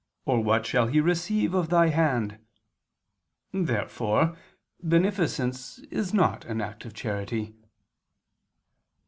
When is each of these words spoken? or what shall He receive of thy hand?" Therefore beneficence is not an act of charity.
or 0.25 0.43
what 0.43 0.65
shall 0.65 0.87
He 0.87 0.99
receive 0.99 1.53
of 1.53 1.69
thy 1.69 1.89
hand?" 1.89 2.39
Therefore 3.51 4.35
beneficence 4.81 5.77
is 5.91 6.11
not 6.11 6.43
an 6.45 6.59
act 6.59 6.85
of 6.85 6.95
charity. 6.95 7.53